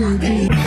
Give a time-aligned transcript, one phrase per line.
[0.00, 0.57] 宝